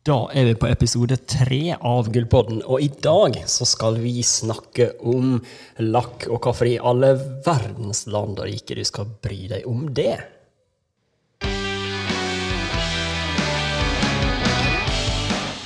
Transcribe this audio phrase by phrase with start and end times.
[0.00, 4.86] Da er vi på episode tre av Gullpodden, og i dag så skal vi snakke
[5.04, 5.34] om
[5.76, 7.10] lakk, og hvorfor i alle
[7.44, 10.14] verdens land og rike du skal bry deg om det.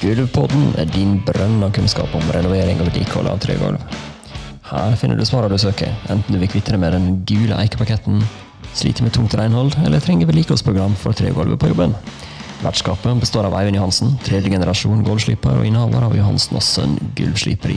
[0.02, 3.96] Gullpodden er din brønn av kunnskap om renovering og vedlikehold av tregulv.
[4.66, 8.18] Her finner du svarene du søker, enten du vil kvitte deg med den gule eikepaketten,
[8.74, 11.94] sliter med tungt renhold eller trenger vedlikeholdsprogram for tregulvet på jobben.
[12.64, 17.76] Vertskapet består av Eivind Johansen, tredje generasjon gulvsliper og innehaver av Johansen og Sønn gulvsliperi.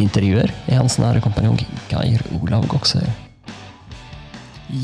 [0.00, 1.56] Intervjuer er hans nære kompanjong
[1.88, 3.06] Geir Olav Goksøy.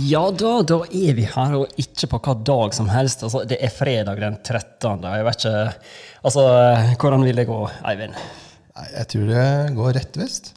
[0.09, 3.23] Ja da, da er vi her, og ikke på hva dag som helst.
[3.27, 5.05] Altså, det er fredag den 13.
[5.05, 5.55] Jeg vet ikke
[6.27, 6.43] Altså,
[6.99, 8.17] hvordan vil det gå, Eivind?
[8.17, 9.47] Nei, Jeg tror det
[9.77, 10.51] går rett vest.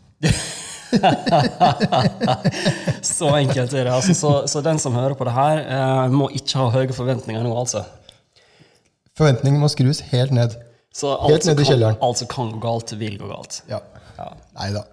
[3.05, 3.94] så enkelt er det.
[3.94, 7.44] Altså, så, så, den som hører på det her, eh, må ikke ha høye forventninger
[7.45, 7.84] nå, altså.
[9.20, 10.55] Forventningene må skrus helt ned.
[10.96, 12.00] Så helt ned i kjelleren.
[12.02, 13.61] alt som kan gå galt, vil gå galt.
[13.70, 13.81] Ja.
[14.17, 14.31] Ja.
[14.58, 14.84] Nei da.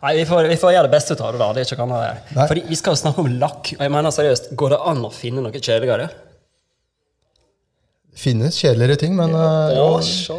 [0.00, 1.40] Nei, vi får, vi får gjøre det beste ut av det.
[1.42, 3.72] da, det er ikke annet Fordi Vi skal jo snakke om lakk.
[3.76, 6.06] og jeg mener seriøst, Går det an å finne noe kjedeligere?
[8.10, 10.38] Det finnes kjedeligere ting, men uh, Å, se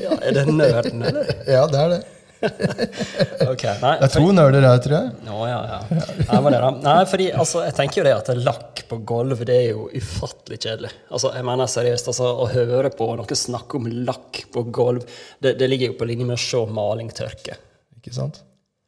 [0.00, 0.16] ja.
[0.16, 1.28] Er det nerden, eller?
[1.56, 2.00] ja, det er det.
[3.52, 5.10] Ok, nei, Det er to nerder her, tror jeg.
[5.30, 5.80] Å, ja, ja.
[6.28, 6.70] Nei, men det da.
[6.84, 10.60] Nei, fordi altså, jeg tenker jo det at lakk på gulv det er jo ufattelig
[10.62, 10.92] kjedelig.
[11.10, 15.06] Altså, jeg mener seriøst, altså, Å høre på noen snakke om lakk på gulv,
[15.42, 17.58] det, det ligger jo på linje med å se maling tørke.
[18.00, 18.42] Ikke sant?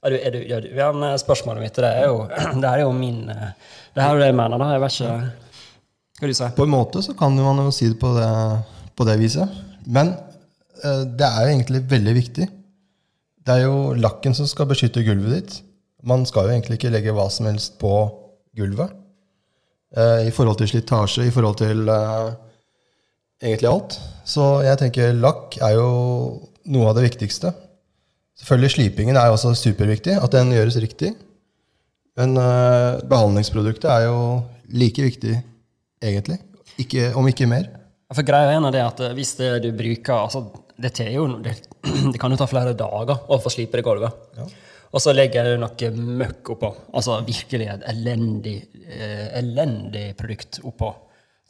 [0.04, 2.26] Er du, er du, er du, ja, men spørsmålet mitt det er jo
[2.60, 4.66] Det er jo min Det er jo det jeg mener, da.
[4.74, 5.14] Jeg vet ikke
[6.18, 8.28] Hva du sier På en måte så kan man jo si det på det,
[8.94, 9.56] på det viset.
[9.86, 12.50] Men eh, det er jo egentlig veldig viktig.
[13.44, 15.56] Det er jo lakken som skal beskytte gulvet ditt.
[16.04, 17.92] Man skal jo egentlig ikke legge hva som helst på
[18.56, 18.92] gulvet.
[19.96, 22.32] eh, I forhold til slitasje, i forhold til eh,
[23.42, 23.98] egentlig alt.
[24.24, 25.88] Så jeg tenker lakk er jo
[26.72, 27.52] noe av det viktigste.
[28.40, 31.12] Selvfølgelig slipingen er også superviktig, at den gjøres riktig.
[32.18, 34.18] Men eh, behandlingsproduktet er jo
[34.72, 35.36] like viktig,
[36.02, 36.38] egentlig.
[36.80, 37.68] Ikke, om ikke mer.
[38.14, 40.44] For greia er det at eh, hvis det du bruker altså,
[40.78, 41.56] det, tar jo, det,
[42.12, 44.22] det kan jo ta flere dager å få slipe det gulvet.
[44.38, 44.46] Ja.
[44.94, 45.90] Og så legger jeg noe
[46.20, 46.70] møkk oppå.
[46.94, 50.92] Altså virkelig et elendig, eh, elendig produkt oppå.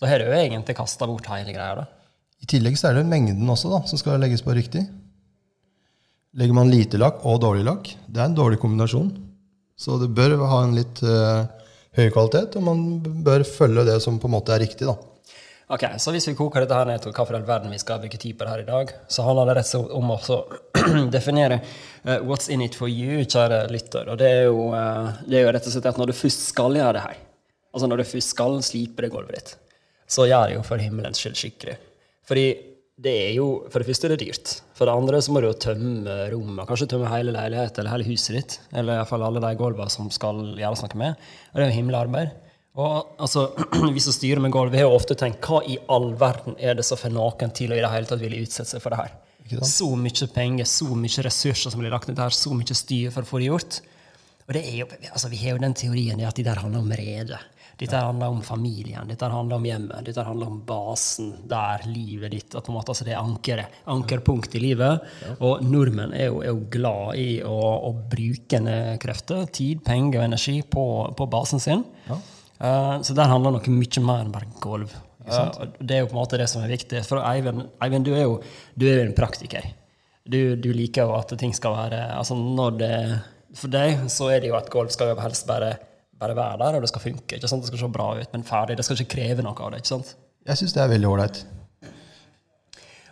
[0.00, 1.74] Så har du jo egentlig kasta bort hele greia.
[1.82, 1.84] da.
[2.40, 4.86] I tillegg så er det mengden også da, som skal legges på riktig.
[6.34, 9.12] Legger man lite lakk og dårlig lakk, det er en dårlig kombinasjon.
[9.78, 11.46] Så det bør ha en litt eh,
[11.98, 12.80] høy kvalitet, og man
[13.26, 14.88] bør følge det som på en måte er riktig.
[14.88, 14.96] da.
[15.72, 18.02] Ok, Så hvis vi koker dette her ned til hva for all verden vi skal
[18.02, 20.40] bruke tid på det her i dag, så handler det rett og slett om å
[21.16, 21.60] definere
[22.04, 24.10] uh, what's in it for you, kjære lytter.
[24.12, 26.44] Og det er, jo, uh, det er jo rett og slett at når du først
[26.50, 27.24] skal gjøre det her,
[27.72, 29.56] altså når du først skal slipe det gulvet ditt,
[30.04, 31.80] så gjør det jo for himmelens skyld skikkelig.
[32.28, 32.46] Fordi
[33.04, 34.50] det er jo, For det første er det dyrt.
[34.78, 36.68] For det andre så må du jo tømme rommet.
[36.68, 38.54] Kanskje tømme hele leiligheten eller hele huset ditt.
[38.70, 41.24] Eller iallfall alle de gulvene som skal gjøres noe med.
[41.50, 42.30] Og det er jo himmelarbeid.
[42.30, 42.53] arbeid.
[42.74, 43.48] Og altså,
[43.94, 46.74] Vi som styrer med gulv, vi har jo ofte tenkt hva i all verden er
[46.78, 49.04] det som får noen til å i det hele tatt ville utsette seg for det
[49.04, 49.14] her?
[49.68, 53.26] Så mye penger, så mye ressurser som blir lagt ned der, så mye styr for
[53.26, 53.82] å få det gjort.
[54.44, 56.96] Og det er jo, altså Vi har jo den teorien at det der handler om
[56.96, 57.38] rede.
[57.74, 62.54] Dette handler om familien, dette handler om hjemmet, dette handler om basen der livet ditt
[62.54, 65.02] at på en måte, altså Det er ankeret, ankerpunkt i livet.
[65.40, 67.56] Og nordmenn er jo, er jo glad i å,
[67.88, 68.62] å bruke
[69.02, 70.86] krefter, tid, penger og energi på,
[71.18, 71.82] på basen sin.
[72.06, 72.20] Ja.
[72.60, 74.94] Eh, så der handler det noe mye mer enn bare gulv.
[75.24, 77.00] Uh, det er jo på en måte det som er viktig.
[77.08, 78.36] For Eivind, Eivind du, er jo,
[78.76, 79.70] du er en praktiker.
[80.28, 82.94] Du, du liker jo at ting skal være altså når det,
[83.60, 85.74] For deg så er det jo at gulv skal jo helst bare,
[86.20, 87.40] bare være der, og det skal funke.
[87.40, 88.76] Det skal se bra ut, men ferdig.
[88.78, 89.82] Det skal ikke kreve noe av det.
[89.82, 90.14] ikke sant?
[90.44, 91.44] Jeg syns det er veldig ålreit.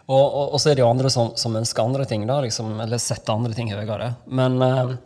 [0.03, 2.75] Og, og, og så er det jo andre som, som ønsker andre ting, da, liksom,
[2.85, 4.11] eller setter andre ting høyere.
[4.27, 4.97] Men, uh,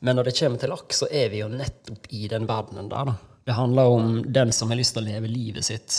[0.00, 3.10] men når det kommer til lakk, så er vi jo nettopp i den verdenen der.
[3.10, 3.33] da.
[3.44, 5.98] Det handler om den som har lyst til å leve livet sitt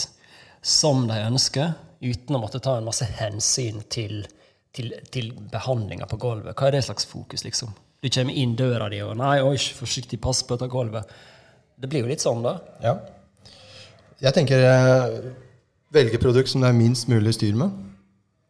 [0.66, 4.24] som de ønsker, uten å måtte ta en masse hensyn til,
[4.74, 6.56] til, til behandlinga på gulvet.
[6.58, 7.70] Hva er det slags fokus, liksom?
[8.02, 11.06] Du kommer inn døra di og 'Nei, oi, forsiktig, pass på dette gulvet'.
[11.76, 12.58] Det blir jo litt sånn, da.
[12.82, 12.96] Ja.
[14.20, 15.16] Jeg tenker eh,
[15.92, 17.74] velge produkt som det er minst mulig styr med.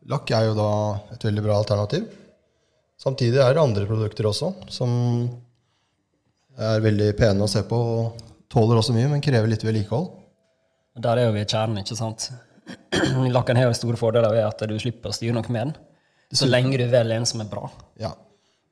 [0.07, 0.71] Lakk er jo da
[1.15, 2.07] et veldig bra alternativ.
[2.97, 4.93] Samtidig er det andre produkter også som
[6.57, 8.23] er veldig pene å se på og
[8.53, 10.11] tåler også mye, men krever litt vedlikehold.
[11.03, 12.31] Der er jo vi i kjernen, ikke sant?
[13.37, 15.75] Lakken har jo store fordeler ved at du slipper å styre noe med den.
[16.35, 17.69] Så lenge du velger en som er bra.
[18.01, 18.15] Ja.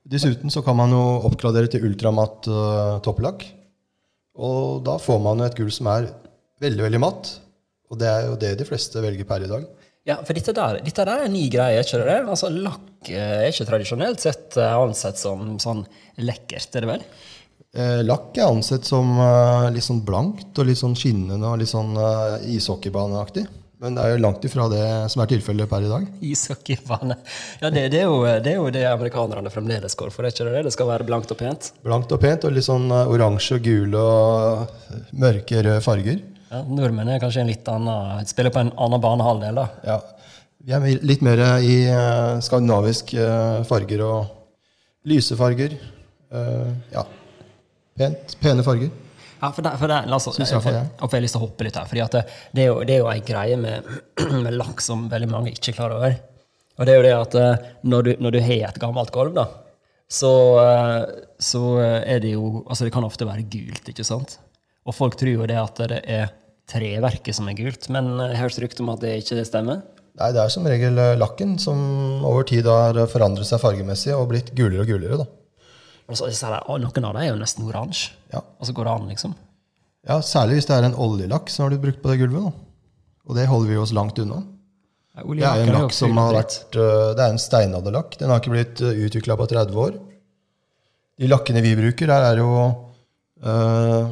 [0.04, 3.46] Dessuten så kan man jo oppgradere til ultramatt uh, topplakk.
[4.34, 6.10] Og da får man jo et gull som er
[6.64, 7.30] veldig, veldig matt.
[7.92, 9.64] Og det er jo det de fleste velger per i dag.
[10.04, 12.08] Ja, for dette der, dette der er en ny greie, ikke det?
[12.10, 12.18] det?
[12.28, 15.80] Altså, Lakk eh, er ikke tradisjonelt sett eh, ansett som sånn
[16.20, 17.06] lekkert, er det vel?
[17.74, 21.70] Eh, lakk er ansett som eh, litt sånn blankt og litt sånn skinnende og litt
[21.72, 23.44] sånn eh, ishockeybaneaktig.
[23.82, 26.04] Men det er jo langt ifra det som er tilfellet per i dag.
[26.24, 27.16] Ishockeybane.
[27.60, 30.62] Ja, det, det, er jo, det er jo det amerikanerne fremdeles går for, ikke det?
[30.64, 30.72] det?
[30.72, 31.72] Skal være blankt og pent.
[31.84, 36.22] Blankt og pent og litt sånn oransje, gule og mørke røde farger.
[36.54, 39.66] Ja, Nordmenn er kanskje en litt annen, spiller på en annen banehalvdel, da.
[39.90, 39.98] Ja.
[40.64, 41.74] Vi er litt mer i
[42.46, 43.12] skandinavisk
[43.68, 45.76] farger og lyse farger.
[46.34, 47.04] Eh, ja.
[47.98, 48.92] Pent, pene farger.
[49.40, 51.66] Ja, for der, for der, la oss, jeg, jeg jeg, jeg, lyst til å hoppe
[51.66, 51.88] litt her.
[51.90, 52.22] fordi det,
[52.54, 53.90] det, er jo, det er jo ei greie med,
[54.44, 56.16] med lakk som veldig mange ikke er klar over.
[56.78, 59.34] Og det er jo det at eh, når du, når du har et gammelt gulv,
[59.36, 59.44] da,
[60.10, 60.32] så,
[60.62, 61.04] eh,
[61.42, 64.38] så er det jo Altså, det kan ofte være gult, ikke sant?
[64.84, 66.32] Og folk tror jo det at det er
[66.70, 69.84] treverket som er gult, men jeg har hørt rykte om at det ikke stemmer.
[70.14, 71.78] Nei, det er som regel eh, lakken som
[72.24, 75.20] over tid har forandret seg fargemessig og blitt gulere og gulere.
[75.24, 75.28] da.
[76.08, 78.12] Og så, så det, å, Noen av dem er jo nesten oransje.
[78.34, 78.42] Ja.
[78.58, 79.36] Og så går det an, liksom.
[80.08, 82.50] ja, Særlig hvis det er en oljelakk som har blitt brukt på det gulvet.
[82.50, 82.98] da.
[83.24, 84.42] Og det holder vi oss langt unna.
[85.14, 88.16] Ja, Det er en lakk som har vært, det er en steinalderlakk.
[88.18, 89.94] Den har ikke blitt utvikla på 30 år.
[91.22, 92.50] De lakkene vi bruker, der er jo
[93.46, 94.08] øh,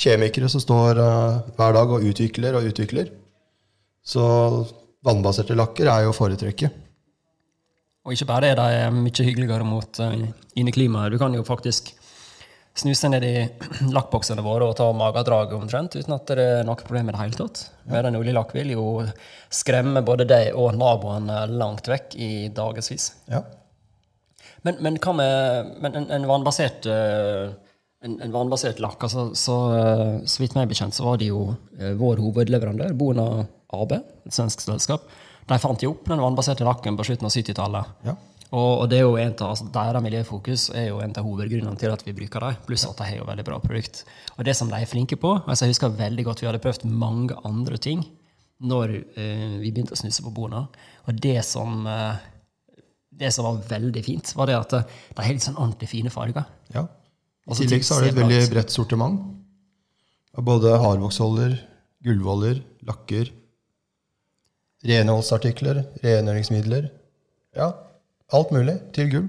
[0.00, 3.12] kjemikere som står øh, hver dag og utvikler og utvikler.
[4.00, 4.24] Så
[5.04, 6.72] vannbaserte lakker er jo å foretrekke.
[8.06, 10.14] Og ikke bare er de mye hyggeligere mot uh,
[10.54, 11.10] inneklimaet.
[11.10, 11.90] Du kan jo faktisk
[12.76, 13.34] snuse ned i
[13.96, 17.38] lakkboksene våre og ta magedrag omtrent uten at det er noe problem i det hele
[17.40, 17.64] tatt.
[17.90, 18.86] Medan oljelakk vil jo
[19.52, 23.10] skremme både deg og naboene langt vekk i dagevis.
[23.32, 23.42] Ja.
[24.66, 27.54] Men, men med men en, en vannbasert eh,
[28.04, 31.48] en, en vannbasert lakk, altså, så, eh, så vidt meg bekjent, så var det jo
[31.78, 35.06] eh, vår hovedleverandør, Bona AB, et svensk selskap.
[35.46, 37.92] De fant jo opp den vannbaserte lakken på slutten av 70-tallet.
[38.06, 38.16] Ja.
[38.54, 41.78] Og, og det er jo en av, altså, deres miljøfokus er jo en av hovedgrunnene
[41.80, 44.04] til at vi bruker dem, pluss at de har jo veldig bra produkt.
[44.36, 46.86] Og det som de er flinke på altså Jeg husker veldig godt vi hadde prøvd
[46.90, 48.04] mange andre ting
[48.66, 50.62] når eh, vi begynte å snuse på Bona.
[51.06, 55.34] Og det som, eh, det som var veldig fint, var det at eh, de har
[55.34, 56.46] litt sånn ordentlig fine farger.
[56.74, 56.86] ja.
[57.46, 59.18] I Altså, tillegg så har det et veldig bredt sortiment.
[60.34, 61.52] Av både hardvoksholder,
[62.02, 62.58] gulvholder,
[62.88, 63.28] lakker,
[64.86, 66.88] renholdsartikler, rengjøringsmidler.
[67.56, 67.72] Ja,
[68.36, 69.26] alt mulig til gull.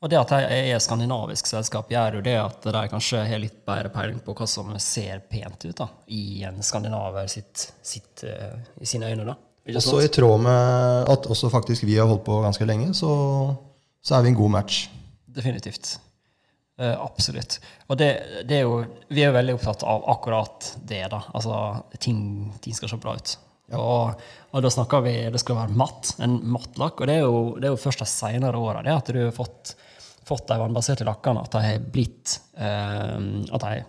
[0.00, 3.40] Og det at de er et skandinavisk selskap, gjør jo det at de kanskje har
[3.42, 8.24] litt bedre peiling på hva som ser pent ut da, i en skandinaver sitt, sitt,
[8.24, 9.26] uh, i sine øyne.
[9.28, 9.36] da.
[9.68, 10.06] Også sant?
[10.06, 13.10] i tråd med at også faktisk vi har holdt på ganske lenge, så,
[14.00, 14.86] så er vi en god match.
[15.28, 15.98] Definitivt.
[16.80, 17.58] Uh, absolutt.
[17.92, 18.08] Og det,
[18.48, 18.80] det er jo,
[19.12, 21.04] vi er jo veldig opptatt av akkurat det.
[21.12, 21.26] da.
[21.36, 21.60] Altså,
[22.00, 22.22] ting,
[22.64, 23.36] ting skal se bra ut.
[23.78, 27.00] Og, og da snakker vi det skal være matt, en mattlakk.
[27.00, 29.74] Og det er jo, det er jo først de senere åra at du har fått,
[30.26, 33.16] fått de vannbaserte lakkene, at de har blitt eh,
[33.50, 33.84] At de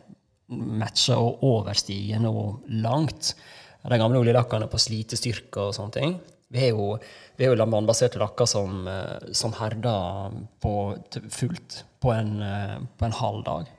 [0.51, 3.33] matcher og overstiger noe langt.
[3.81, 6.17] De gamle oljelakkene på slitestyrke og sånne ting.
[6.51, 6.97] Vi har jo,
[7.39, 10.75] vi har jo vannbaserte lakker som, eh, som herder på
[11.31, 13.71] fullt på en, eh, på en halv dag.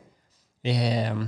[0.62, 1.26] Vi har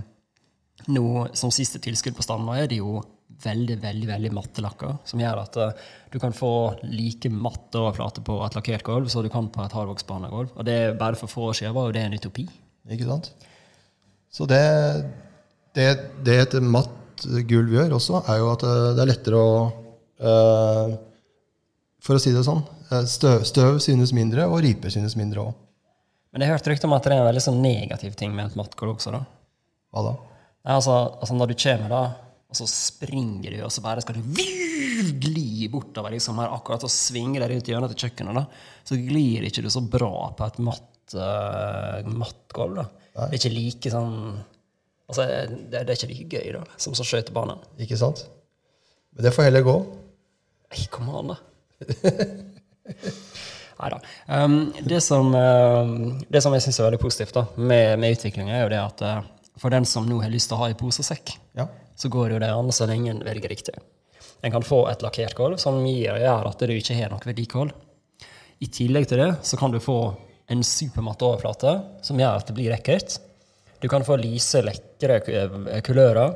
[0.88, 3.02] nå, som siste tilskudd på standa, er det jo
[3.44, 6.50] veldig, veldig veldig matte lakker, som gjør at uh, du kan få
[6.88, 10.54] like matte overflate på et lakkert gulv som du kan på et hardvoksbanegulv.
[10.56, 12.46] Og det er bare for få år siden var jo det en utopi.
[12.94, 13.30] Ikke sant?
[14.34, 14.62] Så det,
[15.76, 15.88] det,
[16.26, 19.50] det et matt gulv gjør også, er jo at eh, det er lettere å
[20.24, 20.94] uh,
[22.04, 22.64] For å si det sånn,
[23.08, 25.54] støv, støv synes mindre, og riper synes mindre òg.
[26.34, 28.50] Men jeg hørte hørt rykter om at det er en veldig sånn negativ ting med
[28.50, 29.14] et matt gulv også.
[29.14, 29.22] da.
[29.94, 30.12] Hva da?
[30.64, 32.02] Nei, altså, altså Når du kommer, da,
[32.54, 34.22] og så springer du, og så bare skal du
[35.24, 38.44] gli bortover liksom her akkurat og svinge deg i hjørnet til kjøkkenet, da,
[38.86, 42.80] så glir ikke du så bra på et matt, uh, matt gulv.
[42.82, 42.88] da.
[43.14, 44.18] Det er ikke like sånn
[45.04, 47.58] Altså, det, det er ikke like gøy da, som så skøytebane.
[47.84, 48.22] Ikke sant?
[49.12, 49.74] Men det får heller gå.
[50.72, 51.36] Nei, kom an, da.
[53.82, 53.98] Nei da.
[54.32, 55.92] Um, det, som, um,
[56.32, 59.04] det som jeg syns er veldig positivt da, med, med utviklinga, er jo det at
[59.04, 61.68] uh, for den som nå har lyst til å ha i pose og sekk, Ja.
[61.96, 63.74] Så går jo det an så lenge en velger riktig.
[64.44, 67.72] En kan få et lakkert gulv som gjør at du ikke har noe vedlikehold.
[68.60, 69.98] I tillegg til det så kan du få
[70.52, 73.18] en supermatt overflate som gjør at det blir ekkelt.
[73.80, 75.20] Du kan få lyse, lekre
[75.84, 76.34] kulører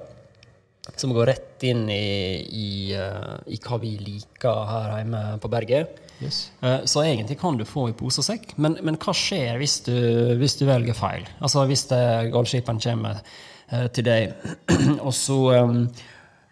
[0.96, 5.98] som går rett inn i, i, eh, i hva vi liker her hjemme på berget.
[6.24, 6.38] Yes.
[6.64, 9.76] Eh, Så egentlig kan du få i pose og sekk, men, men hva skjer hvis
[9.84, 9.92] du,
[10.40, 11.28] hvis du velger feil?
[11.44, 13.36] Altså hvis det- Goldskipen kommer eh,
[13.94, 14.32] til deg,
[15.06, 15.82] og så um,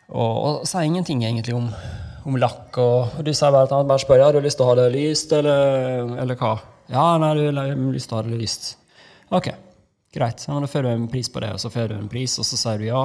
[0.07, 1.67] og, og sa ingenting egentlig om,
[2.27, 4.67] om lakk, og, og du sier bare at han bare spør har du lyst til
[4.67, 6.53] å ha det lyst, eller, eller hva?
[6.93, 8.69] Ja, nei, du har lyst til å ha det lyst.
[9.35, 9.51] Ok,
[10.15, 10.45] greit.
[10.47, 12.47] Ja, da får du en pris på det, og så får du en pris, og
[12.47, 13.03] så sier du ja,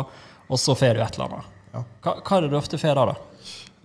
[0.52, 1.58] og så får du et eller annet.
[1.72, 1.84] Ja.
[2.04, 3.16] Hva, hva er det du ofte får da?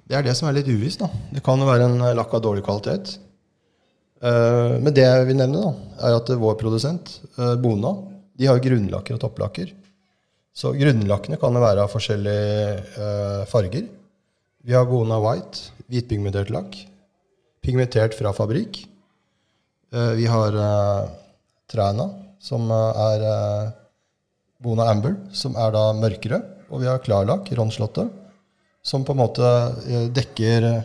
[0.07, 1.01] Det er det som er litt uvisst.
[1.01, 1.09] da.
[1.33, 3.17] Det kan jo være en lakk av dårlig kvalitet.
[4.21, 7.97] Eh, men det jeg vil nevne, da, er at vår produsent, eh, Bona,
[8.37, 9.73] de har grunnlakker og topplakker.
[10.57, 13.91] Så grunnlakkene kan være av forskjellige eh, farger.
[14.65, 15.59] Vi har Bona White,
[15.93, 16.79] hvitpigmentert lakk.
[17.61, 18.89] Pigmentert fra fabrikk.
[19.93, 21.09] Eh, vi har uh,
[21.69, 22.09] Træna,
[22.41, 23.21] som er
[24.63, 26.41] Bona Amber, som er da mørkere.
[26.71, 28.09] Og vi har klarlakk, Ronslottet,
[28.83, 29.45] som på en måte
[30.15, 30.83] dekker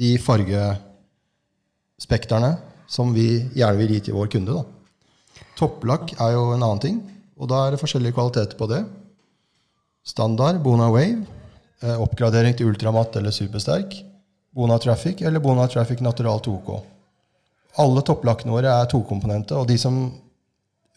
[0.00, 2.56] de fargespekterne
[2.90, 4.64] som vi gjerne vil gi til vår kunde.
[5.58, 6.96] Topplakk er jo en annen ting,
[7.38, 8.82] og da er det forskjellige kvaliteter på det.
[10.04, 11.24] Standard, Bona Wave,
[11.82, 13.96] eh, oppgradering til ultramatt eller supersterk,
[14.54, 16.80] Bona Traffic eller Bona Traffic Natural 2K.
[17.80, 19.96] Alle topplakkene våre er tokomponente, og de som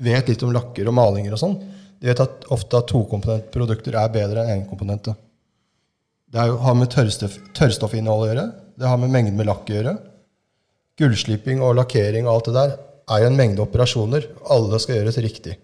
[0.04, 1.56] vet litt om lakker og malinger og sånn,
[1.98, 5.16] de vet at ofte at tokomponentprodukter er bedre enn enkomponente.
[6.28, 8.46] Det jo, har med tørrstoff, tørrstoffinnhold å gjøre.
[8.78, 9.96] Det har med mengden med lakk å gjøre.
[11.00, 12.76] Gullsliping og lakkering og alt det der
[13.08, 14.28] er jo en mengde operasjoner.
[14.52, 15.56] Alle skal gjøres riktig.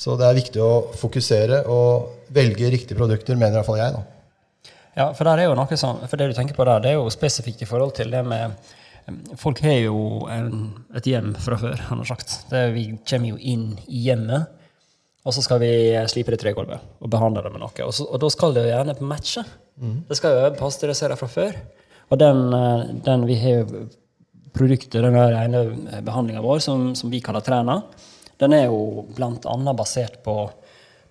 [0.00, 3.98] Så det er viktig å fokusere og velge riktige produkter, mener i hvert fall jeg.
[3.98, 4.72] da.
[4.96, 6.98] Ja, for, der er jo noe som, for det du tenker på der, det er
[6.98, 8.76] jo spesifikt i forhold til det med
[9.40, 12.34] Folk har jo en, et hjem fra før, han har sagt.
[12.50, 14.52] Det, vi kommer jo inn i hjemmet,
[15.26, 15.70] og så skal vi
[16.12, 17.72] slipe det tregulvet og behandle det med noe.
[17.88, 19.42] Og, så, og da skal det jo gjerne matche.
[20.06, 21.58] Det skal jo være pasteurisert fra før.
[22.12, 22.54] Og den,
[23.08, 23.66] den vi har
[24.54, 25.64] produktet, den ene
[26.06, 27.80] behandlinga vår, som, som vi kaller Træna,
[28.40, 30.34] den er jo annet basert på,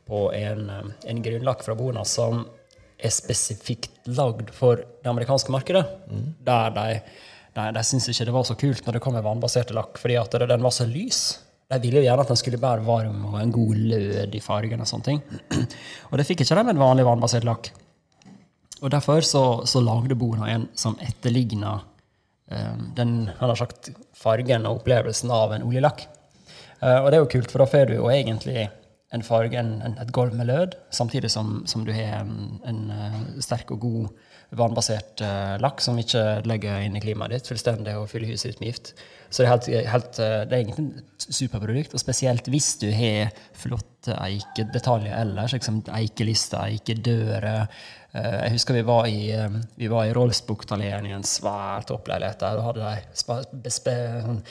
[0.09, 2.45] på en, eh, en grunnlakk fra Bona som
[2.99, 5.85] er spesifikt lagd for det amerikanske markedet.
[6.43, 6.87] Der de,
[7.55, 10.17] de, de syntes ikke det var så kult når det kom med vannbaserte lakk, fordi
[10.19, 11.21] at det- den var så lys.
[11.69, 14.81] De ville jo gjerne at den skulle være varm og en god lød i fargen.
[14.81, 15.21] Og sånne ting.
[16.11, 17.69] Og det fikk ikke de med en vanlig vannbasert lakk.
[18.81, 21.81] Og derfor så, så lagde Bona en som etterligna
[22.49, 26.07] um, den han har sagt, fargen og opplevelsen av en oljelakk.
[26.81, 28.69] Eh, og det er jo kult, for da får du jo egentlig
[29.13, 32.81] en farge, en, en, et gulv med lød, samtidig som, som du har en, en
[32.93, 34.09] eh, sterk og god
[34.57, 38.61] vannbasert eh, lakk som ikke legger inn i klimaet ditt fullstendig og fyller huset ditt
[38.63, 38.93] med gift.
[39.29, 42.87] Så det er, helt, helt, eh, det er egentlig et superprodukt, og spesielt hvis du
[42.95, 47.67] har flotte eikedetaljer ellers, liksom eikelister, eikedører.
[48.09, 49.21] Eh, Jeg husker vi var i,
[49.77, 52.41] vi var i Rolfsbuktalleen i en svær toppleilighet.
[52.41, 53.93] Da hadde de riste
[54.25, 54.41] sånn,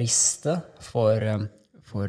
[0.00, 1.28] rister for,
[1.92, 2.08] for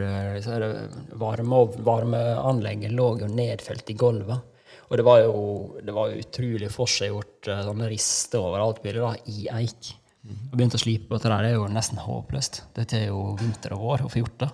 [1.19, 4.52] varmeanlegget lå jo nedfelt i gulvet.
[4.93, 5.37] Og det var jo,
[5.81, 9.87] det var jo utrolig forseggjort eh, sånne rister overalt mulig da, i eik.
[10.23, 12.59] Og begynte å slipe på dette der, det er jo nesten håpløst.
[12.77, 14.51] Dette er jo vinter og vår å få gjort det.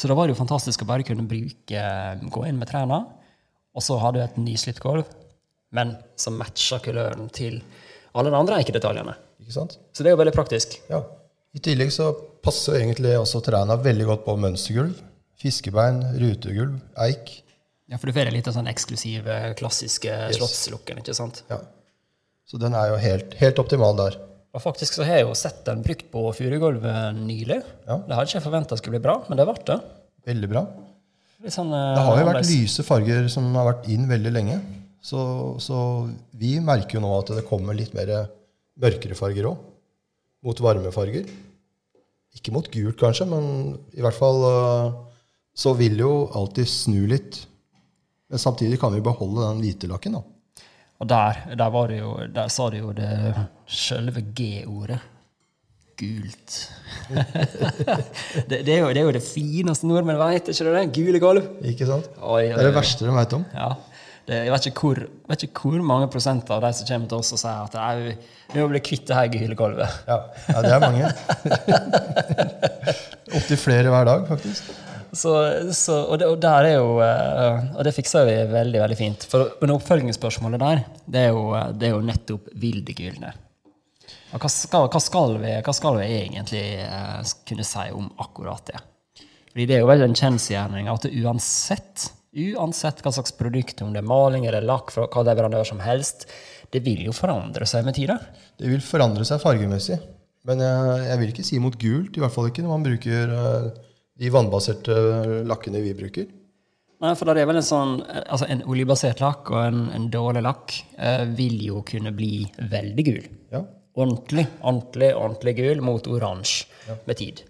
[0.00, 1.84] Så da var det jo fantastisk å bare kunne bruke,
[2.24, 3.02] gå inn med trærne,
[3.76, 5.04] og så hadde du et nyslitt gulv,
[5.76, 7.60] men som matcha kuløren til
[8.16, 9.14] alle de andre eikedetaljene.
[9.44, 9.76] Ikke sant?
[9.92, 10.80] Så det er jo veldig praktisk.
[10.88, 11.04] Ja.
[11.52, 12.08] I tillegg så
[12.44, 14.96] passer egentlig også trærne veldig godt på mønstergulv.
[15.42, 17.42] Fiskebein, rutegulv, eik.
[17.92, 19.26] Ja, For du får litt av sånn eksklusiv,
[19.58, 21.42] klassiske klassiske slottslukken, ikke sant?
[21.52, 21.60] Ja.
[22.48, 24.16] Så den er jo helt, helt optimal der.
[24.52, 27.60] Og faktisk så har jeg jo sett den brukt på furugulvet nylig.
[27.86, 27.98] Ja.
[28.04, 29.78] Det hadde ikke jeg forventa skulle bli bra, men det ble det.
[30.28, 30.62] Veldig bra.
[31.42, 32.52] Litt sånn, eh, Det har jo vært annerledes.
[32.60, 34.58] lyse farger som har vært inn veldig lenge.
[35.02, 35.20] Så,
[35.58, 35.78] så
[36.38, 38.12] vi merker jo nå at det kommer litt mer
[38.78, 39.64] mørkere farger òg.
[40.46, 41.26] Mot varme farger.
[42.36, 44.92] Ikke mot gult, kanskje, men i hvert fall øh,
[45.54, 47.42] så vil jo alltid snu litt.
[48.32, 50.16] Men samtidig kan vi beholde den hvite lakken.
[50.16, 50.22] da.
[51.02, 53.34] Og der, der, var det jo, der sa du jo det
[53.68, 55.00] selve G-ordet.
[56.00, 56.54] Gult.
[58.48, 60.84] det, det, er jo, det er jo det fineste nordmenn vet, ikke det?
[60.96, 61.48] Gule gulv.
[61.68, 62.08] Ikke sant?
[62.22, 63.44] Oi, Det er det verste de veit om.
[63.52, 63.74] Ja.
[64.22, 67.34] Det, jeg vet hvor, vet ikke hvor mange prosent av de som kommer til oss
[67.34, 68.14] og sier at «Nei, vi,
[68.54, 70.00] vi må bli kvitt det her gule gulvet.
[70.08, 71.12] Ja, ja det er mange.
[73.36, 74.70] Opptil flere hver dag, faktisk.
[75.12, 75.32] Så,
[75.76, 79.26] så, og, det, og der er jo eh, Og det fikser vi veldig veldig fint.
[79.28, 83.34] For men oppfølgingsspørsmålet der, det er jo, eh, det er jo nettopp vil det gylne.
[84.32, 88.80] Hva skal, hva, vi, hva skal vi egentlig eh, kunne si om akkurat det?
[89.52, 94.00] Fordi det er jo veldig en kjensgjerning at uansett, uansett hva slags produkt, om det
[94.00, 96.24] er maling eller lakk fra hva leverandør som helst,
[96.72, 98.16] det vil jo forandre seg med tida.
[98.56, 100.00] Det vil forandre seg fargemessig.
[100.48, 103.34] Men jeg, jeg vil ikke si mot gult, i hvert fall ikke når man bruker
[103.36, 103.66] øh,
[104.22, 104.94] de vannbaserte
[105.48, 106.30] lakkene vi bruker.
[107.02, 110.44] Nei, for det er vel en sånn Altså, en oljebasert lakk og en, en dårlig
[110.46, 113.24] lakk eh, vil jo kunne bli veldig gul.
[113.54, 113.64] Ja.
[113.98, 117.42] Ordentlig, ordentlig, ordentlig gul mot oransje med tid.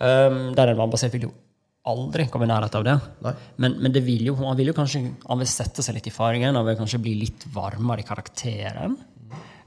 [0.00, 1.32] Um, der en vannbasert vil jo
[1.90, 3.34] aldri komme i nærheten av det.
[3.60, 6.14] Men, men det vil jo, han vil jo kanskje han vil sette seg litt i
[6.14, 8.96] fargen, og vil kanskje bli litt varmere i karakteren.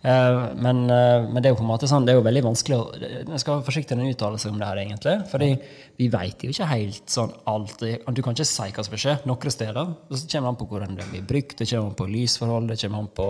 [0.03, 2.41] Eh, men, eh, men det er jo på en måte sånn, det er jo veldig
[2.43, 5.13] vanskelig å Jeg skal være forsiktig med å uttale seg om det her, egentlig.
[5.31, 5.49] fordi
[5.95, 7.77] vi vet jo ikke helt sånn alt.
[7.79, 9.15] Du kan ikke si hva som vil skje.
[9.29, 11.95] Noen steder og så kommer det an på hvordan det blir brukt, det kommer an
[12.01, 13.27] på lysforhold, det kommer an på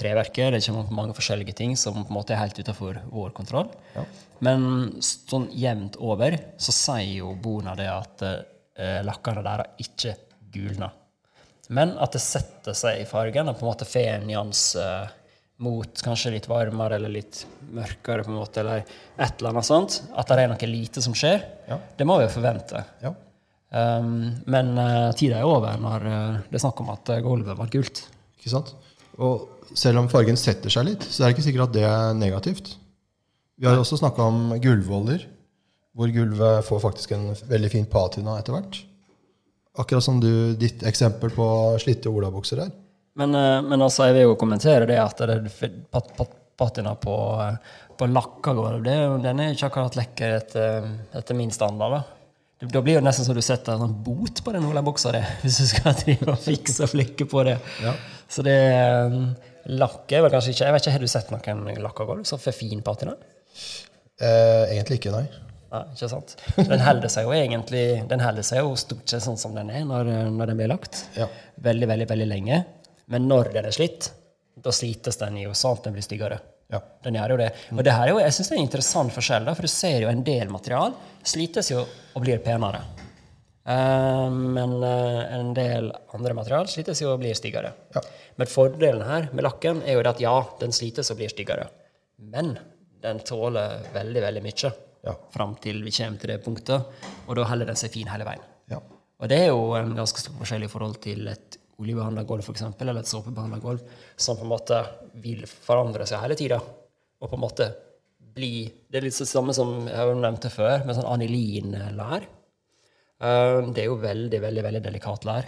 [0.00, 3.02] treverket, det kommer an på mange forskjellige ting som på en måte er helt utenfor
[3.10, 3.68] vår kontroll.
[4.40, 10.16] Men sånn jevnt over så sier jo Bona det at eh, lakkene der ikke
[10.54, 10.94] gulner.
[11.68, 14.88] Men at det setter seg i fargen og på en måte får en nyanse
[15.62, 17.44] mot kanskje litt varmere eller litt
[17.74, 20.00] mørkere, på en måte, eller et eller annet sånt.
[20.14, 21.44] At det er noe lite som skjer.
[21.68, 21.78] Ja.
[21.98, 22.82] Det må vi jo forvente.
[23.04, 23.14] Ja.
[23.74, 27.58] Um, men uh, tida er over når uh, det er snakk om at uh, gulvet
[27.58, 28.04] var gult.
[28.38, 28.74] Ikke sant?
[29.18, 32.18] Og selv om fargen setter seg litt, så er det ikke sikkert at det er
[32.18, 32.74] negativt.
[33.58, 35.26] Vi har jo også snakka om gulvvoller,
[35.94, 38.80] hvor gulvet får faktisk en veldig fin patina etter hvert.
[39.78, 41.46] Akkurat som du, ditt eksempel på
[41.82, 42.72] slitte olabukser her.
[43.20, 45.38] Men, uh, men altså, jeg vil jo kommentere det at det
[45.92, 50.88] pat, pat, patina på, uh, på lakka går det den er ikke akkurat lekker etter,
[51.14, 51.92] etter min standard.
[51.98, 52.02] Da.
[52.60, 55.20] Det- Da blir det nesten så du setter en sånn bot på den olabuksa di,
[55.44, 57.58] hvis du skal drive og fikse og flikke på det.
[57.84, 57.94] Ja.
[58.28, 61.60] Så det lakker Lakk er vel kanskje ikke Jeg vet ikke, Har du sett noen
[61.80, 63.14] lakka gulv som får fin patina?
[64.20, 65.24] Eh, egentlig ikke, nei.
[65.72, 66.34] Nei, ikke sant?
[66.58, 69.86] Den holder seg jo egentlig Den holder seg jo stort sett sånn som den er
[69.88, 71.00] når, når den blir lagt.
[71.16, 71.26] Ja.
[71.64, 72.58] Veldig, veldig veldig lenge.
[73.12, 74.10] Men når den er slitt,
[74.54, 76.40] da slites den jo sånn at den blir styggere.
[76.72, 76.80] Ja.
[77.04, 77.50] Den gjør jo det.
[77.74, 79.72] Og det her er jo, jeg synes det er en interessant forskjell, da, for du
[79.72, 80.94] ser jo en del material
[81.24, 82.80] slites jo og blir penere.
[83.64, 87.72] Uh, men uh, en del andre material slites jo og blir styggere.
[87.94, 88.02] Ja.
[88.40, 91.68] Men fordelen her med lakken er jo at ja, den slites og blir styggere.
[92.32, 92.54] Men
[93.04, 94.72] den tåler veldig, veldig mye
[95.04, 95.12] Ja.
[95.32, 96.84] fram til vi kommer til det punktet.
[97.28, 98.44] Og da holder den seg fin hele veien.
[98.72, 98.80] Ja.
[99.20, 102.88] Og det er jo en ganske stor forskjell i forhold til et oljebehandla gulv, eksempel,
[102.88, 103.82] eller et såpebehandla gulv,
[104.16, 104.78] som på en måte
[105.22, 106.60] vil forandre seg hele tida.
[107.20, 107.68] Og på en måte
[108.34, 112.24] bli Det er litt det samme som jeg har nevnt det før, med sånn anilinlær.
[113.20, 115.46] Eh, Det er jo veldig, veldig veldig delikat lær.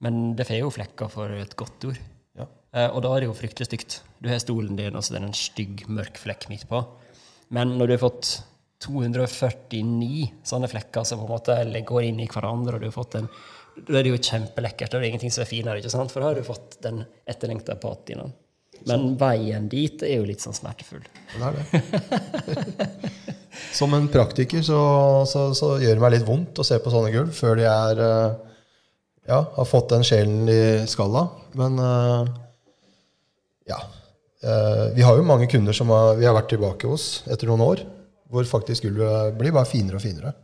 [0.00, 1.98] Men det får jo flekker for et godt ord.
[2.36, 2.46] Ja.
[2.74, 4.00] Eh, Og da er det jo fryktelig stygt.
[4.20, 6.84] Du har stolen din, og så er det en stygg, mørk flekk midt på.
[7.50, 8.42] Men når du har fått
[8.80, 13.16] 249 sånne flekker som på en måte går inn i hverandre, og du har fått
[13.16, 13.28] en
[13.76, 14.90] Da er det jo kjempelekkert.
[14.90, 16.12] Da er det ingenting som er finere, ikke sant?
[16.12, 18.32] for da har du fått den etterlengta patinaen.
[18.86, 21.04] Men veien dit er jo litt sånn smertefull.
[21.32, 23.22] Det er det.
[23.72, 24.78] Som en praktiker så,
[25.28, 28.02] så, så gjør det meg litt vondt å se på sånne gulv før de er
[28.04, 28.34] eh,
[29.30, 30.60] ja, har fått den sjelen i
[30.90, 31.24] skalla.
[31.58, 32.32] Men eh,
[33.72, 33.80] ja.
[34.44, 37.64] Eh, Vi har jo mange kunder som har, vi har vært tilbake hos etter noen
[37.64, 37.84] år,
[38.30, 40.34] hvor faktisk gulvet blir bare finere og finere.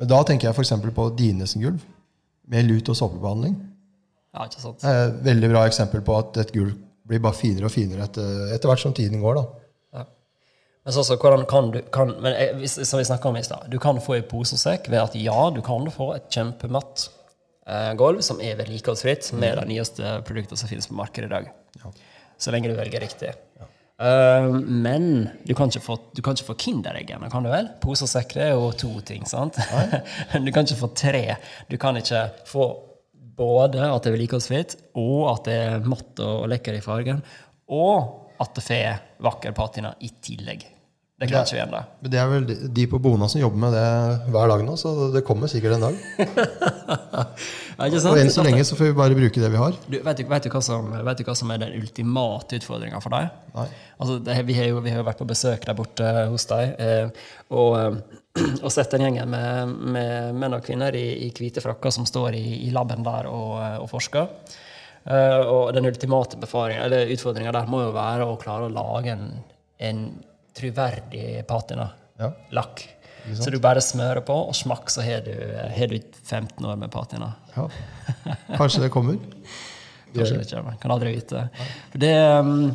[0.00, 0.74] Men da tenker jeg f.eks.
[0.96, 1.84] på Dinesen gulv
[2.52, 3.54] med lut- og såpebehandling.
[4.36, 4.82] Ja, ikke sant?
[4.82, 6.74] Det er et veldig bra eksempel på at et gulv
[7.06, 9.38] blir bare finere og finere etter, etter hvert som tiden går.
[9.40, 9.46] da.
[10.86, 13.66] Men så, så hvordan kan du kan, men jeg, Som vi snakka om i stad,
[13.70, 17.08] du kan få i pose og sekk ved at ja, du kan få et kjempematt
[17.66, 21.50] eh, gulv som er vedlikeholdsfritt med de nyeste produktene som finnes på markedet i dag.
[22.38, 23.32] Så lenge du velger riktig.
[23.96, 27.70] Eh, men du kan ikke få, du kan ikke få Kindereggene, kan du vel?
[27.80, 29.56] Pose og sekk er jo to ting, sant?
[30.46, 31.24] du kan ikke få tre.
[31.70, 32.68] Du kan ikke få
[33.36, 37.24] både at det er vedlikeholdsfritt, og at det er matt og lekker i fargen,
[37.72, 40.75] og at det får vakker patina i tillegg.
[41.16, 41.78] Det klarer ikke vi ennå.
[42.02, 45.12] Men det er vel de- på Bona som jobber med det hver dag nå, så
[45.14, 45.94] det kommer sikkert en dag.
[47.76, 49.74] Ja, Og enn så lenge så får vi bare bruke det vi har.
[49.84, 53.00] Du, vet, du, vet, du hva som, vet du hva som er den ultimate utfordringa
[53.04, 53.26] for deg?
[53.98, 56.72] Altså, det, vi, har jo, vi har jo vært på besøk der borte hos deg
[56.80, 61.60] eh, og, eh, og sett den gjengen med, med menn og kvinner i, i hvite
[61.64, 64.30] frakker som står i, i laben der og, eh, og forsker.
[65.04, 69.28] Eh, og den ultimate utfordringa der må jo være å klare å lage en,
[69.84, 70.02] en
[70.56, 71.90] troverdig patina.
[72.18, 72.32] Ja.
[72.56, 72.86] Lakk.
[73.34, 75.32] Så du bare smører på, og smakk, så har du,
[75.76, 77.32] har du 15 år med patina.
[77.56, 77.66] Ja.
[78.54, 79.18] Kanskje det kommer.
[80.14, 80.76] Kanskje det kommer.
[80.82, 81.48] Kan aldri vite.
[81.92, 82.70] Det, um,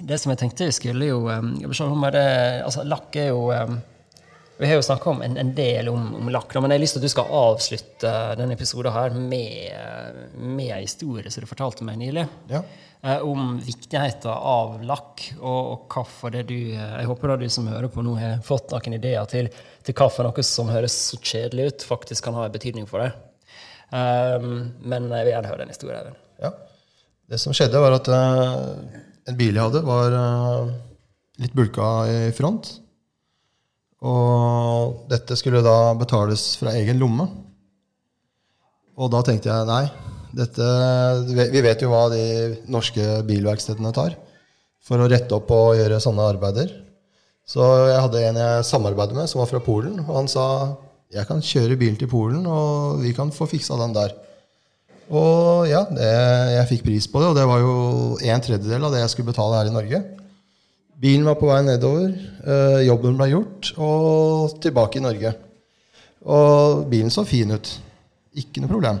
[0.00, 2.26] det som jeg tenkte jeg skulle jo um, jeg se det,
[2.66, 3.80] altså, Lakk er jo um,
[4.60, 7.00] Vi har jo snakka en, en del om, om lakk, men jeg har lyst til
[7.00, 11.96] at du skal avslutte denne episoden her med, med en historie som du fortalte meg
[11.96, 12.26] nylig.
[12.50, 12.60] Ja.
[13.00, 17.70] eh, Om viktigheten av lakk, og, og hvorfor det du Jeg håper da du som
[17.72, 19.48] hører på nå, har fått noen ideer til,
[19.86, 23.16] til hvorfor noe som høres så kjedelig ut, faktisk kan ha en betydning for deg.
[23.96, 26.20] Um, men jeg vil gjerne høre den historien.
[26.44, 26.52] Ja.
[27.32, 28.76] Det som skjedde, var at uh,
[29.24, 30.70] en bil jeg hadde, var uh,
[31.40, 32.74] litt bulka i front.
[34.00, 37.26] Og dette skulle da betales fra egen lomme.
[39.00, 39.84] Og da tenkte jeg nei,
[40.36, 40.66] dette,
[41.52, 42.24] vi vet jo hva de
[42.70, 44.16] norske bilverkstedene tar
[44.84, 46.72] for å rette opp og gjøre sånne arbeider.
[47.48, 50.46] Så jeg hadde en jeg samarbeidet med, som var fra Polen, og han sa
[51.10, 54.14] jeg kan kjøre bilen til Polen, og vi kan få fiksa den der.
[55.10, 56.10] Og ja, det,
[56.54, 57.74] jeg fikk pris på det, og det var jo
[58.22, 60.00] en tredjedel av det jeg skulle betale her i Norge.
[61.00, 62.10] Bilen var på vei nedover,
[62.44, 65.32] øh, jobben ble gjort, og tilbake i Norge.
[66.28, 67.70] Og bilen så fin ut.
[68.36, 68.98] Ikke noe problem.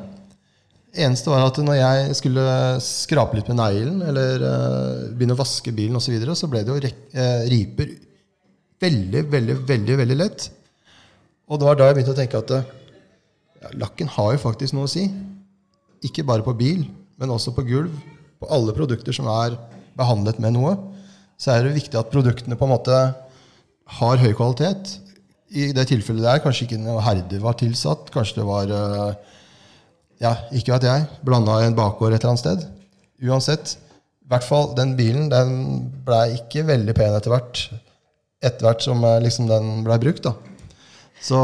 [0.90, 2.44] Eneste var at når jeg skulle
[2.82, 6.62] skrape litt med neglen eller øh, begynne å vaske bilen osv., så, videre, så ble
[6.64, 7.92] det jo øh, riper
[8.80, 10.48] veldig, veldig, veldig, veldig lett.
[11.52, 14.88] Og det var da jeg begynte å tenke at ja, lakken har jo faktisk noe
[14.88, 15.04] å si.
[16.08, 16.86] Ikke bare på bil,
[17.20, 17.92] men også på gulv.
[18.40, 19.58] På alle produkter som er
[20.00, 20.78] behandlet med noe.
[21.40, 22.96] Så er det viktig at produktene på en måte
[24.00, 24.98] har høy kvalitet.
[25.50, 28.12] I det tilfellet der kanskje ikke noe herde var tilsatt.
[28.14, 28.74] Kanskje det var
[30.20, 32.66] ja, ikke vet jeg, blanda i en bakgård et eller annet sted.
[33.24, 33.74] Uansett.
[34.20, 35.56] I hvert fall, den bilen den
[36.06, 37.64] ble ikke veldig pen etter hvert.
[38.44, 40.28] Etter hvert som liksom, den ble brukt.
[40.28, 40.36] da.
[41.20, 41.40] Så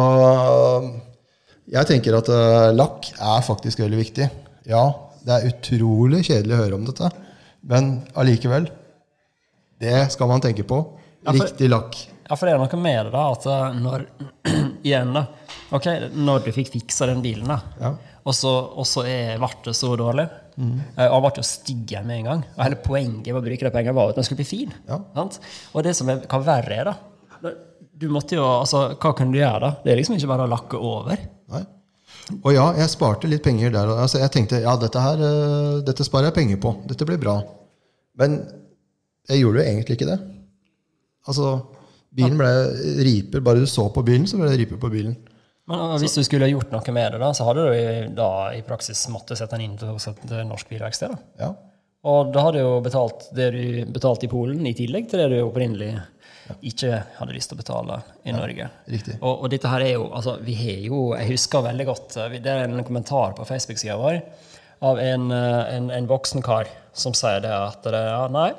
[1.72, 4.28] jeg tenker at uh, lakk er faktisk veldig viktig.
[4.70, 4.84] Ja,
[5.26, 7.10] det er utrolig kjedelig å høre om dette,
[7.66, 8.68] men allikevel.
[9.80, 10.78] Det skal man tenke på.
[11.26, 11.96] Riktig lakk.
[12.28, 13.46] Ja, for det er noe med det, da, at
[13.78, 14.06] når
[14.86, 15.26] Igjen, da.
[15.74, 17.90] Ok, når du fikk fiksa den bilen, da, Ja.
[18.26, 20.78] og så, og så er- ble det så dårlig Mm.
[20.96, 22.44] eh, Og han ble jo stygg med en gang.
[22.56, 24.72] Og hele poenget med å bruke de pengene var at den skulle bli fin.
[24.88, 24.96] Ja.
[25.14, 25.38] Sant?
[25.74, 26.84] Og det som er, hva verre er,
[27.42, 27.52] da
[27.98, 29.70] du måtte jo, altså, Hva kan du gjøre da?
[29.84, 31.16] Det er liksom ikke bare å lakke over.
[31.52, 31.60] Nei.
[32.42, 33.86] Og ja, jeg sparte litt penger der.
[34.00, 36.72] Altså, jeg tenkte ja, dette her, eh, dette sparer jeg penger på.
[36.88, 37.36] Dette blir bra.
[38.16, 38.38] Men
[39.26, 40.18] jeg gjorde jo egentlig ikke det.
[41.26, 41.52] Altså,
[42.16, 42.50] bilen ble
[43.06, 43.42] riper.
[43.44, 45.16] Bare du så på bilen, så ble det riper på bilen.
[45.66, 48.62] Men uh, hvis du skulle gjort noe med det, da, så hadde du da i
[48.66, 51.16] praksis måttet sette den inn hos et norsk bilverksted.
[51.40, 51.54] Ja.
[52.06, 55.32] Og da hadde du jo betalt det du betalte i Polen, i tillegg til det
[55.32, 55.96] du opprinnelig
[56.62, 58.68] ikke hadde lyst til å betale i Norge.
[58.92, 59.16] Riktig.
[59.18, 62.36] Og, og dette her er jo altså, vi har jo, Jeg husker veldig godt uh,
[62.36, 64.20] Det er en kommentar på Facebook-sida vår
[64.86, 68.50] av en, uh, en, en voksen kar som sier det at det, ja, nei,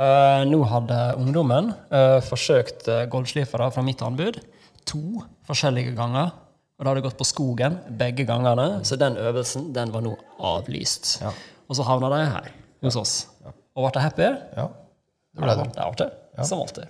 [0.00, 4.40] uh, nå hadde ungdommen uh, forsøkt uh, fra mitt anbud
[4.88, 6.32] to forskjellige ganger.
[6.80, 11.18] Og da hadde gått på skogen begge gangene, så den øvelsen den var nå avlyst.
[11.20, 11.34] Ja.
[11.68, 12.48] Og så havna de her
[12.86, 13.14] hos oss.
[13.76, 14.30] Og ble de happy?
[14.56, 14.70] ja.
[15.30, 15.66] Det ble det.
[15.76, 16.08] Det ble det.
[16.44, 16.84] Som alltid.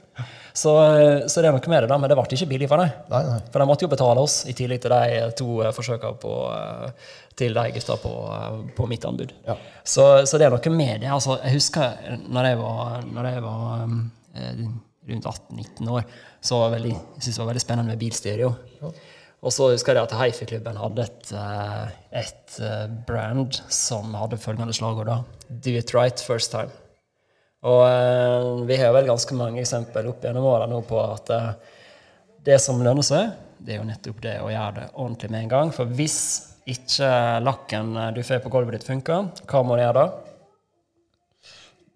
[0.53, 2.83] Så, eh, så det er noe med det, da, men det ble ikke billig for
[2.83, 2.91] dem.
[3.13, 3.39] Nei, nei.
[3.53, 7.13] For de måtte jo betale oss, i tillegg til de to eh, forsøkene på, eh,
[7.39, 8.15] til de gutta på,
[8.77, 9.35] på mitt anbud.
[9.47, 9.57] Ja.
[9.85, 11.13] Så, så det er noe med det.
[11.13, 14.03] Altså, jeg husker når jeg var, når jeg var um,
[15.11, 16.11] rundt 18-19 år,
[16.45, 18.53] så var veldig, jeg synes det var veldig spennende med bilstereo.
[19.41, 21.31] Og så husker jeg at Hifi-klubben hadde et,
[22.21, 22.59] et
[23.09, 25.09] brand som hadde følgende slagord.
[25.09, 26.69] da, Do it right first time.
[27.69, 31.51] Og eh, vi har vel ganske mange eksempel opp gjennom åra nå på at eh,
[32.47, 35.53] det som lønner seg, det er jo nettopp det å gjøre det ordentlig med en
[35.53, 35.73] gang.
[35.77, 36.21] For hvis
[36.71, 37.11] ikke
[37.45, 40.07] lakken eh, du får på gulvet ditt, funker, hva må du gjøre da?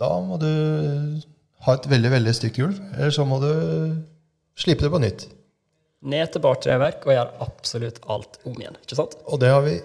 [0.04, 0.50] Da må du
[1.64, 3.50] ha et veldig veldig stygt gulv, eller så må du
[4.60, 5.26] slipe det på nytt.
[6.04, 8.76] Ned til bart treverk og gjøre absolutt alt om igjen.
[8.84, 9.16] ikke sant?
[9.24, 9.78] Og det har vi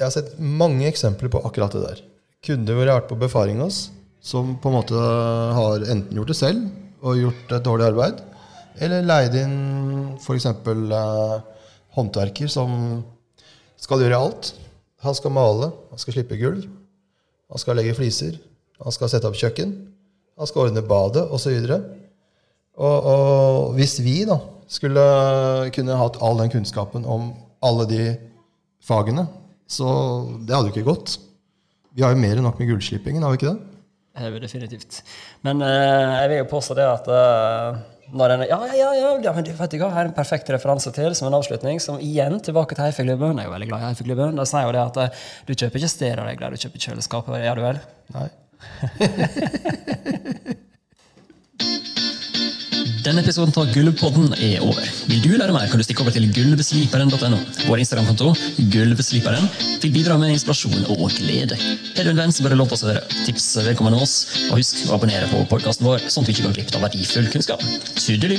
[0.00, 1.98] Jeg har sett mange eksempler på akkurat det der.
[2.46, 5.00] Kunder hvor jeg har vært på befaring hos, som på en måte
[5.56, 6.66] har enten gjort det selv
[7.00, 8.20] og gjort et dårlig arbeid,
[8.80, 9.56] eller leid inn
[10.20, 10.46] f.eks.
[10.46, 11.38] Eh,
[11.96, 13.00] håndverker som
[13.80, 14.52] skal gjøre alt.
[15.04, 16.66] Han skal male, han skal slippe gulv,
[17.50, 18.36] han skal legge fliser,
[18.80, 19.72] han skal sette opp kjøkken,
[20.36, 21.56] han skal ordne badet osv.
[22.80, 24.38] Og, og hvis vi da
[24.70, 25.02] skulle
[25.74, 27.32] kunne hatt all den kunnskapen om
[27.64, 28.04] alle de
[28.84, 29.26] fagene,
[29.70, 29.88] så
[30.44, 31.16] det hadde jo ikke gått.
[31.96, 33.79] Vi har jo mer enn nok med gullslippingen, har vi ikke det?
[34.20, 35.00] Det vi definitivt.
[35.46, 37.80] Men eh, jeg vil jo påstå det at eh,
[38.12, 40.50] når en, ja, ja, ja, ja, ja, men du vet ikke, her er en perfekt
[40.52, 41.80] referanse til som en avslutning.
[41.82, 43.38] Som igjen tilbake til Heifelklubben.
[43.38, 44.40] Jeg er jo veldig glad i Heifelklubben.
[44.40, 47.30] De sier jo det at eh, du kjøper ikke stereoregler, du kjøper kjøleskap.
[47.44, 47.84] Gjør du vel?
[48.18, 48.28] Nei.
[53.10, 54.84] Denne episoden av Gulvpodden er over.
[55.10, 57.40] Vil du lære mer, kan du stikke over til gulvsliperen.no.
[57.66, 58.28] Vår Instagram-konto,
[58.70, 59.48] Gulvsliperen,
[59.82, 61.58] vil bidra med inspirasjon og glede.
[61.96, 64.14] Har du en venn som bør låte oss høre, tips vedkommende oss,
[64.52, 67.26] og husk å abonnere på podkasten vår, sånn at du ikke går glipp av verdifull
[67.34, 67.66] kunnskap.
[67.98, 68.38] Tudelu!